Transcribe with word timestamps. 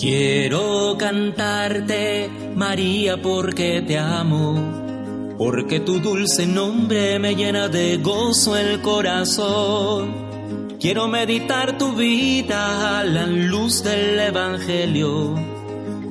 Quiero 0.00 0.96
cantarte, 0.96 2.30
María, 2.56 3.20
porque 3.20 3.82
te 3.82 3.98
amo, 3.98 5.34
porque 5.36 5.80
tu 5.80 6.00
dulce 6.00 6.46
nombre 6.46 7.18
me 7.18 7.34
llena 7.34 7.68
de 7.68 7.98
gozo 7.98 8.56
el 8.56 8.80
corazón. 8.80 10.78
Quiero 10.80 11.06
meditar 11.06 11.76
tu 11.76 11.92
vida 11.92 13.00
a 13.00 13.04
la 13.04 13.26
luz 13.26 13.84
del 13.84 14.18
Evangelio 14.18 15.34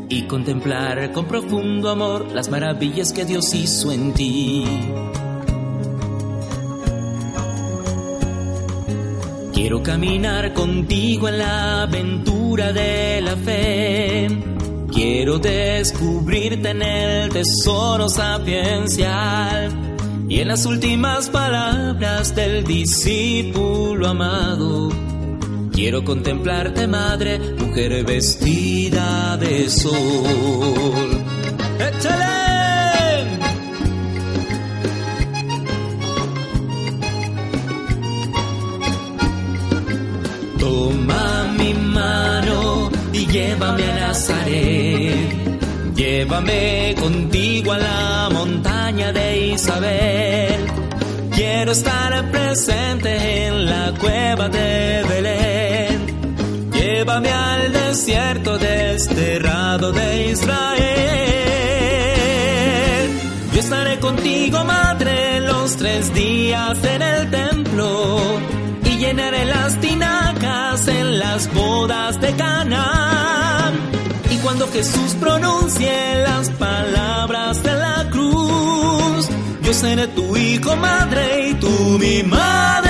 y 0.08 0.22
contemplar 0.28 1.12
con 1.12 1.26
profundo 1.26 1.90
amor 1.90 2.28
las 2.32 2.50
maravillas 2.50 3.12
que 3.12 3.26
Dios 3.26 3.56
hizo 3.56 3.92
en 3.92 4.14
ti. 4.14 4.66
Quiero 9.62 9.84
caminar 9.84 10.54
contigo 10.54 11.28
en 11.28 11.38
la 11.38 11.82
aventura 11.84 12.72
de 12.72 13.20
la 13.22 13.36
fe. 13.36 14.28
Quiero 14.90 15.38
descubrirte 15.38 16.70
en 16.70 16.82
el 16.82 17.30
tesoro 17.30 18.08
sapiencial 18.08 19.98
y 20.30 20.40
en 20.40 20.48
las 20.48 20.66
últimas 20.66 21.30
palabras 21.30 22.34
del 22.34 22.64
discípulo 22.64 24.08
amado. 24.08 24.92
Quiero 25.74 26.06
contemplarte, 26.06 26.88
madre, 26.88 27.38
mujer 27.58 28.06
vestida 28.06 29.36
de 29.36 29.70
sol. 29.70 31.39
Llévame 43.32 43.84
a 43.84 43.96
Nazaret. 44.08 45.50
Llévame 45.96 46.96
contigo 47.00 47.74
a 47.74 47.78
la 47.78 48.30
montaña 48.32 49.12
de 49.12 49.48
Isabel. 49.54 50.66
Quiero 51.36 51.72
estar 51.72 52.32
presente 52.32 53.48
en 53.48 53.66
la 53.66 53.94
cueva 54.00 54.50
de 54.50 55.04
Belén. 55.10 56.72
Llévame 56.72 57.30
al 57.30 57.74
desierto 57.74 58.58
desterrado 58.58 59.92
de 59.92 60.32
Israel. 60.32 60.90
Yo 63.54 63.60
estaré 63.60 64.00
contigo, 64.00 64.64
madre, 64.64 65.42
los 65.42 65.76
tres 65.76 66.14
días 66.14 66.84
en 66.84 67.02
el 67.02 67.30
templo 67.30 68.20
y 68.86 68.98
llenaré 68.98 69.46
las 69.46 69.80
tinacas 69.80 70.88
en 70.88 71.20
las 71.20 71.54
bodas 71.54 72.20
de 72.22 72.32
Canaán. 72.36 72.79
Jesús 74.72 75.16
pronuncie 75.20 76.16
las 76.22 76.50
palabras 76.52 77.64
de 77.64 77.74
la 77.74 78.08
cruz, 78.12 79.28
yo 79.64 79.74
seré 79.74 80.08
tu 80.10 80.38
hijo, 80.38 80.76
madre, 80.76 81.50
y 81.50 81.54
tú 81.56 81.70
mi 82.00 82.24
madre 82.24 82.89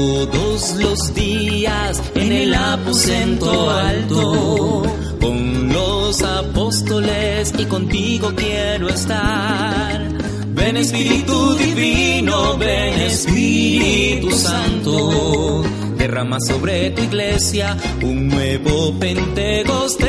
Todos 0.00 0.76
los 0.76 1.14
días 1.14 2.02
en 2.14 2.32
el 2.32 2.54
aposento 2.54 3.70
alto, 3.70 4.82
con 5.20 5.68
los 5.70 6.22
apóstoles 6.22 7.52
y 7.58 7.66
contigo 7.66 8.32
quiero 8.34 8.88
estar. 8.88 10.08
Ven 10.54 10.78
Espíritu 10.78 11.54
Divino, 11.54 12.56
ven 12.56 12.98
Espíritu 13.02 14.30
Santo, 14.30 15.64
derrama 15.98 16.40
sobre 16.40 16.92
tu 16.92 17.02
iglesia 17.02 17.76
un 18.02 18.28
nuevo 18.28 18.98
Pentecostés. 18.98 20.08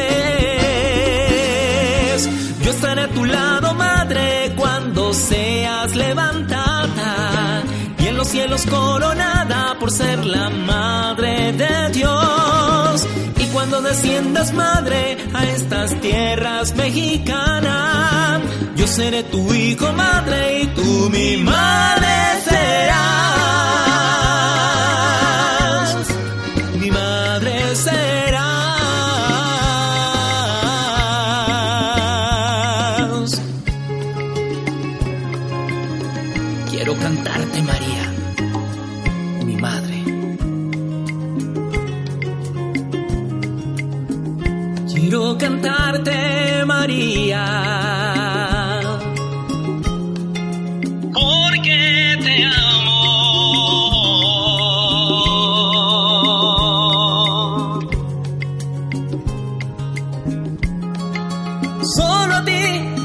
Yo 2.63 2.71
estaré 2.71 3.01
a 3.01 3.09
tu 3.09 3.25
lado, 3.25 3.73
Madre, 3.73 4.53
cuando 4.55 5.13
seas 5.13 5.93
levantada 5.97 7.61
y 7.99 8.07
en 8.07 8.15
los 8.15 8.29
cielos 8.29 8.65
coronada 8.67 9.40
la 10.25 10.49
Madre 10.49 11.53
de 11.53 11.89
Dios. 11.91 13.07
Y 13.37 13.45
cuando 13.53 13.81
desciendas, 13.81 14.53
Madre, 14.53 15.17
a 15.33 15.45
estas 15.45 15.99
tierras 16.01 16.75
mexicanas, 16.75 18.41
yo 18.75 18.87
seré 18.87 19.23
tu 19.23 19.53
hijo, 19.53 19.91
Madre, 19.93 20.63
y 20.63 20.67
tú 20.67 21.09
mi 21.11 21.37
Madre 21.37 22.11
cantarte, 45.37 46.65
María. 46.65 47.45
Porque 51.13 52.17
te 52.23 52.43
amo. 52.45 53.01
Solo 61.95 62.43
ti 62.45 63.00